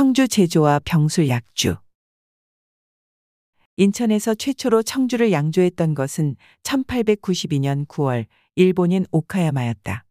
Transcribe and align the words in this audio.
청주 0.00 0.28
제조와 0.28 0.80
병술 0.86 1.28
약주. 1.28 1.76
인천에서 3.76 4.34
최초로 4.34 4.82
청주를 4.82 5.30
양조했던 5.30 5.94
것은 5.94 6.36
1892년 6.62 7.86
9월 7.86 8.24
일본인 8.54 9.04
오카야마였다. 9.12 10.06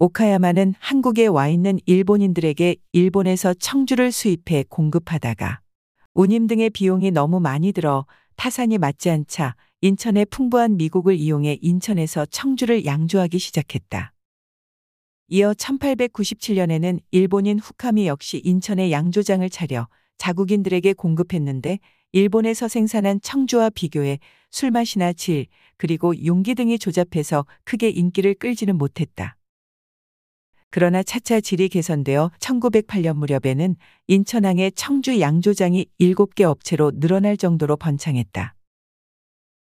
오카야마는 0.00 0.74
한국에 0.80 1.28
와 1.28 1.46
있는 1.46 1.78
일본인들에게 1.86 2.74
일본에서 2.90 3.54
청주를 3.54 4.10
수입해 4.10 4.64
공급하다가 4.68 5.60
운임 6.14 6.48
등의 6.48 6.70
비용이 6.70 7.12
너무 7.12 7.38
많이 7.38 7.70
들어 7.70 8.06
타산이 8.34 8.78
맞지 8.78 9.08
않자 9.08 9.54
인천의 9.82 10.26
풍부한 10.30 10.78
미국을 10.78 11.14
이용해 11.14 11.58
인천에서 11.62 12.26
청주를 12.26 12.84
양조하기 12.86 13.38
시작했다. 13.38 14.14
이어 15.30 15.52
1897년에는 15.52 17.00
일본인 17.10 17.58
후카미 17.58 18.06
역시 18.06 18.40
인천에 18.44 18.90
양조장을 18.90 19.48
차려 19.50 19.86
자국인들에게 20.16 20.94
공급했는데 20.94 21.80
일본에서 22.12 22.66
생산한 22.66 23.20
청주와 23.20 23.68
비교해 23.68 24.20
술맛이나 24.50 25.12
질, 25.12 25.46
그리고 25.76 26.24
용기 26.24 26.54
등이 26.54 26.78
조잡해서 26.78 27.44
크게 27.64 27.90
인기를 27.90 28.34
끌지는 28.34 28.78
못했다. 28.78 29.36
그러나 30.70 31.02
차차 31.02 31.40
질이 31.40 31.68
개선되어 31.68 32.30
1908년 32.40 33.16
무렵에는 33.16 33.76
인천항의 34.06 34.72
청주 34.72 35.20
양조장이 35.20 35.86
7개 36.00 36.44
업체로 36.44 36.90
늘어날 36.94 37.36
정도로 37.36 37.76
번창했다. 37.76 38.57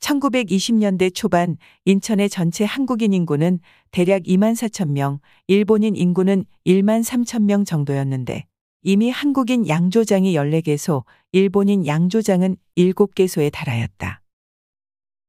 1920년대 0.00 1.14
초반 1.14 1.56
인천의 1.84 2.28
전체 2.28 2.64
한국인 2.64 3.12
인구는 3.12 3.60
대략 3.90 4.22
2만 4.22 4.54
4천 4.54 4.90
명, 4.90 5.20
일본인 5.46 5.96
인구는 5.96 6.44
1만 6.66 7.04
3천 7.04 7.42
명 7.42 7.64
정도였는데 7.64 8.46
이미 8.82 9.10
한국인 9.10 9.66
양조장이 9.66 10.34
14개소, 10.34 11.04
일본인 11.32 11.86
양조장은 11.86 12.56
7개소에 12.76 13.50
달하였다. 13.52 14.22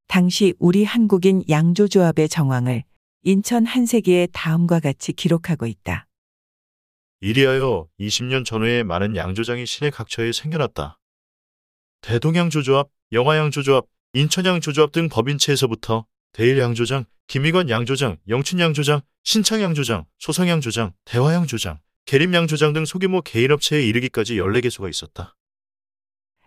당시 0.08 0.54
우리 0.60 0.84
한국인 0.84 1.44
양조조합의 1.50 2.30
정황을 2.30 2.84
인천 3.24 3.66
한세기에 3.66 4.30
다음과 4.32 4.80
같이 4.80 5.14
기록하고 5.14 5.66
있다. 5.66 6.08
이리하여 7.22 7.88
20년 8.00 8.46
전후에 8.46 8.84
많은 8.84 9.16
양조장이 9.16 9.66
시내 9.66 9.90
각처에 9.90 10.32
생겨났다. 10.32 10.98
대동양조조합, 12.02 12.88
영화양조조합, 13.12 13.86
인천양 14.14 14.60
조조합 14.60 14.92
등 14.92 15.08
법인체에서부터 15.08 16.06
대일 16.32 16.58
양조장, 16.58 17.06
김희관 17.28 17.70
양조장, 17.70 18.18
영춘 18.28 18.60
양조장, 18.60 19.02
신창 19.24 19.62
양조장, 19.62 20.06
소성양조장, 20.18 20.94
대화 21.06 21.36
양조장, 21.36 21.80
계림 22.06 22.34
양조장 22.34 22.74
등 22.74 22.86
소규모 22.86 23.22
개인업체에 23.22 23.86
이르기까지 23.86 24.38
14개소가 24.38 24.90
있었다. 24.90 25.36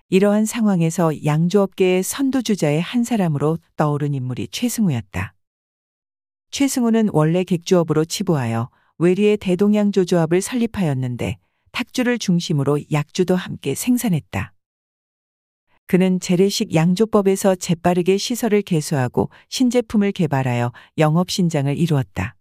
이러한 0.08 0.44
상황에서 0.44 1.24
양조업계의 1.24 2.02
선두주자의 2.02 2.80
한 2.80 3.04
사람으로 3.04 3.58
떠오른 3.76 4.12
인물이 4.12 4.48
최승우였다. 4.50 5.34
최승우는 6.50 7.10
원래 7.12 7.44
객주업으로 7.44 8.04
치부하여 8.04 8.70
외리의 8.98 9.36
대동양조조합을 9.36 10.42
설립하였는데 10.42 11.38
탁주를 11.70 12.18
중심으로 12.18 12.80
약주도 12.90 13.36
함께 13.36 13.76
생산했다. 13.76 14.52
그는 15.92 16.20
재래식 16.20 16.74
양조법에서 16.74 17.54
재빠르게 17.54 18.16
시설을 18.16 18.62
개소하고 18.62 19.28
신제품을 19.50 20.12
개발하여 20.12 20.72
영업 20.96 21.30
신장을 21.30 21.76
이루었다. 21.76 22.34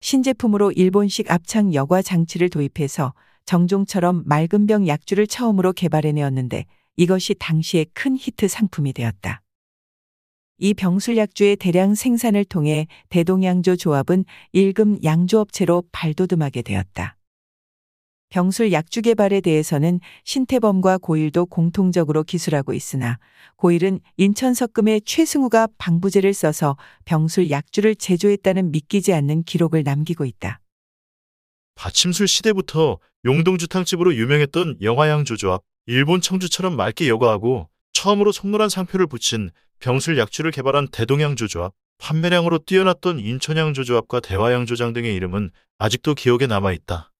신제품으로 0.00 0.72
일본식 0.72 1.30
압착 1.30 1.72
여과 1.72 2.02
장치를 2.02 2.50
도입해서 2.50 3.14
정종처럼 3.44 4.24
맑은 4.26 4.66
병 4.66 4.88
약주를 4.88 5.28
처음으로 5.28 5.72
개발해내었는데 5.72 6.64
이것이 6.96 7.34
당시의 7.34 7.86
큰 7.94 8.16
히트 8.18 8.48
상품이 8.48 8.92
되었다. 8.92 9.42
이 10.58 10.74
병술 10.74 11.16
약주의 11.18 11.54
대량 11.54 11.94
생산을 11.94 12.44
통해 12.44 12.88
대동양조 13.08 13.76
조합은 13.76 14.24
일금 14.50 14.98
양조업체로 15.04 15.84
발돋움하게 15.92 16.62
되었다. 16.62 17.15
병술 18.28 18.72
약주 18.72 19.02
개발에 19.02 19.40
대해서는 19.40 20.00
신태범과 20.24 20.98
고일도 20.98 21.46
공통적으로 21.46 22.22
기술하고 22.24 22.74
있으나 22.74 23.18
고일은 23.56 24.00
인천석금의 24.16 25.02
최승우가 25.04 25.68
방부제를 25.78 26.34
써서 26.34 26.76
병술 27.04 27.50
약주를 27.50 27.94
제조했다는 27.94 28.72
믿기지 28.72 29.12
않는 29.14 29.44
기록을 29.44 29.84
남기고 29.84 30.24
있다. 30.24 30.60
받침술 31.76 32.26
시대부터 32.26 32.98
용동주탕집으로 33.24 34.14
유명했던 34.14 34.78
영화양조조합, 34.82 35.62
일본 35.86 36.20
청주처럼 36.20 36.76
맑게 36.76 37.08
여과하고 37.08 37.68
처음으로 37.92 38.32
송노란 38.32 38.68
상표를 38.68 39.06
붙인 39.06 39.50
병술 39.78 40.18
약주를 40.18 40.50
개발한 40.50 40.88
대동양조조합, 40.90 41.72
판매량으로 41.98 42.58
뛰어났던 42.58 43.20
인천양조조합과 43.20 44.20
대화양조장 44.20 44.92
등의 44.92 45.14
이름은 45.14 45.50
아직도 45.78 46.14
기억에 46.14 46.46
남아있다. 46.46 47.12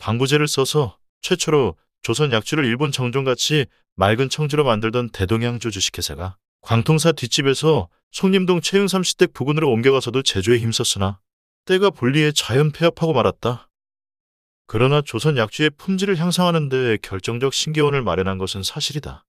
방부제를 0.00 0.48
써서 0.48 0.98
최초로 1.20 1.76
조선 2.02 2.32
약주를 2.32 2.64
일본 2.64 2.90
정종같이 2.90 3.66
맑은 3.94 4.28
청주로 4.30 4.64
만들던 4.64 5.10
대동양조 5.10 5.70
주식회사가 5.70 6.36
광통사 6.62 7.12
뒷집에서 7.12 7.88
송림동 8.10 8.62
최흥삼 8.62 9.02
시댁 9.02 9.32
부근으로 9.32 9.70
옮겨가서도 9.70 10.22
제조에 10.22 10.58
힘썼으나 10.58 11.20
때가 11.66 11.90
불리해 11.90 12.32
자연 12.32 12.72
폐업하고 12.72 13.12
말았다. 13.12 13.68
그러나 14.66 15.02
조선 15.02 15.36
약주의 15.36 15.70
품질을 15.70 16.16
향상하는 16.16 16.68
데 16.68 16.96
결정적 17.02 17.52
신기원을 17.52 18.02
마련한 18.02 18.38
것은 18.38 18.62
사실이다. 18.62 19.24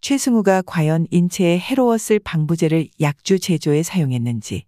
최승우가 0.00 0.62
과연 0.62 1.06
인체에 1.10 1.58
해로웠을 1.58 2.20
방부제를 2.20 2.88
약주 3.00 3.40
제조에 3.40 3.82
사용했는지, 3.82 4.64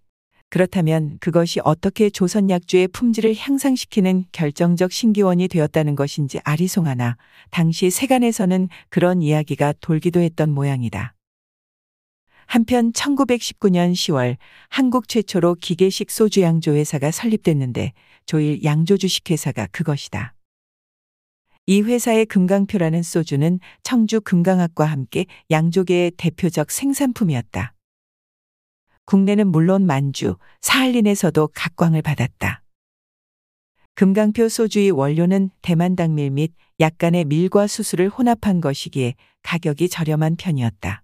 그렇다면 0.51 1.17
그것이 1.21 1.61
어떻게 1.65 2.11
조선 2.11 2.51
약주의 2.51 2.89
품질을 2.89 3.37
향상시키는 3.37 4.25
결정적 4.33 4.91
신기원이 4.91 5.47
되었다는 5.47 5.95
것인지 5.95 6.41
아리송하나 6.43 7.17
당시 7.51 7.89
세간에서는 7.89 8.69
그런 8.89 9.23
이야기가 9.23 9.75
돌기도 9.81 10.21
했던 10.21 10.51
모양이다. 10.51 11.15
한편 12.47 12.91
1919년 12.93 13.93
10월 13.93 14.37
한국 14.69 15.09
최초로 15.09 15.55
기계식 15.55 16.11
소주 16.11 16.43
양조 16.43 16.75
회사가 16.75 17.13
설립됐는데 17.13 17.93
조일 18.27 18.65
양조 18.65 18.97
주식회사가 18.97 19.69
그것이다. 19.71 20.35
이 21.67 21.83
회사의 21.83 22.27
금강표라는 22.27 23.05
소주는 23.05 23.61
청주 23.85 24.21
금강학과 24.21 24.85
함께 24.85 25.27
양조계의 25.53 26.13
대표적 26.17 26.73
생산품이었다. 26.73 27.73
국내는 29.05 29.49
물론 29.49 29.87
만주, 29.87 30.37
사할린에서도 30.61 31.49
각광을 31.55 32.03
받았다. 32.03 32.63
금강표 33.95 34.49
소주의 34.49 34.91
원료는 34.91 35.51
대만 35.63 35.97
당밀 35.97 36.31
및 36.31 36.53
약간의 36.79 37.25
밀과 37.27 37.67
수수를 37.67 38.09
혼합한 38.09 38.61
것이기에 38.61 39.15
가격이 39.43 39.89
저렴한 39.89 40.37
편이었다. 40.37 41.03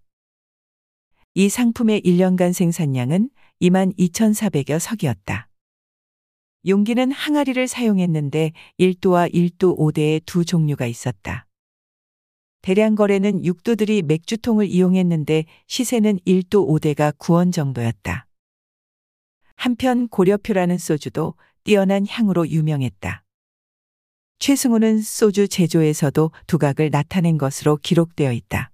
이 1.35 1.49
상품의 1.49 2.01
1년간 2.03 2.53
생산량은 2.55 3.29
22,400여 3.61 4.79
석이었다. 4.79 5.49
용기는 6.67 7.13
항아리를 7.13 7.69
사용했는데 7.69 8.53
1도와 8.81 9.33
1도 9.33 9.79
5대의 9.79 10.23
두 10.25 10.45
종류가 10.45 10.87
있었다. 10.87 11.46
대량 12.67 12.97
거래는 12.97 13.45
육도들이 13.45 14.03
맥주통을 14.03 14.67
이용했는데 14.67 15.45
시세는 15.69 16.19
1도 16.27 16.67
5대가 16.67 17.17
9원 17.17 17.53
정도였다. 17.53 18.27
한편 19.55 20.09
고려표라는 20.09 20.77
소주도 20.77 21.35
뛰어난 21.63 22.05
향으로 22.09 22.49
유명했다. 22.49 23.23
최승우는 24.41 25.01
소주 25.01 25.47
제조에서도 25.47 26.33
두각을 26.49 26.91
나타낸 26.91 27.39
것으로 27.39 27.77
기록되어 27.77 28.33
있다. 28.33 28.73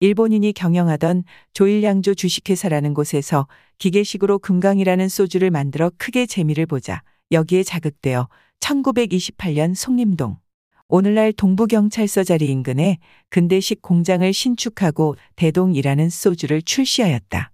일본인이 0.00 0.54
경영하던 0.54 1.24
조일양조 1.52 2.14
주식회사라는 2.14 2.94
곳에서 2.94 3.46
기계식으로 3.76 4.38
금강이라는 4.38 5.10
소주를 5.10 5.50
만들어 5.50 5.90
크게 5.98 6.24
재미를 6.24 6.64
보자 6.64 7.02
여기에 7.30 7.62
자극되어 7.62 8.26
1928년 8.60 9.74
송림동 9.74 10.38
오늘날 10.88 11.32
동부경찰서 11.32 12.24
자리 12.24 12.46
인근에 12.46 12.98
근대식 13.30 13.80
공장을 13.80 14.30
신축하고 14.30 15.16
대동이라는 15.34 16.10
소주를 16.10 16.60
출시하였다. 16.60 17.50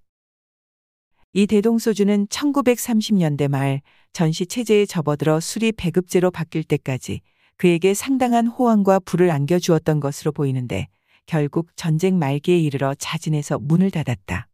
이 1.33 1.47
대동 1.47 1.79
소주는 1.79 2.27
1930년대 2.27 3.47
말 3.47 3.83
전시 4.13 4.47
체제에 4.47 4.85
접어들어 4.85 5.39
술이 5.39 5.71
배급제로 5.73 6.33
바뀔 6.33 6.65
때까지 6.65 7.21
그에게 7.57 7.95
상당한 7.95 8.49
호황과 8.49 8.99
부를 9.01 9.31
안겨주었던 9.31 10.01
것으로 10.01 10.33
보이는데 10.33 10.89
결국 11.27 11.69
전쟁 11.77 12.19
말기에 12.19 12.59
이르러 12.59 12.95
자진해서 12.97 13.61
문을 13.61 13.93
닫았다. 13.93 14.49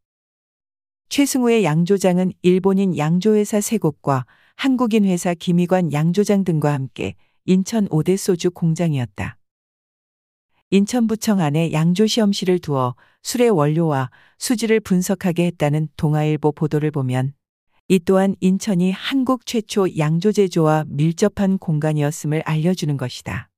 최승우의 1.08 1.64
양조장은 1.64 2.32
일본인 2.42 2.98
양조회사 2.98 3.62
세 3.62 3.78
곳과 3.78 4.26
한국인 4.54 5.06
회사 5.06 5.32
김희관 5.32 5.94
양조장 5.94 6.44
등과 6.44 6.74
함께 6.74 7.14
인천 7.46 7.88
5대 7.88 8.16
소주 8.16 8.50
공장이었다. 8.50 9.38
인천부청 10.70 11.40
안에 11.40 11.72
양조시험실을 11.72 12.58
두어 12.58 12.96
술의 13.22 13.50
원료와 13.50 14.10
수질을 14.38 14.80
분석하게 14.80 15.46
했다는 15.46 15.88
동아일보 15.96 16.52
보도를 16.52 16.90
보면 16.90 17.34
이 17.86 18.00
또한 18.00 18.34
인천이 18.40 18.90
한국 18.90 19.46
최초 19.46 19.86
양조 19.96 20.32
제조와 20.32 20.86
밀접한 20.88 21.58
공간이었음을 21.58 22.42
알려주는 22.44 22.96
것이다. 22.96 23.48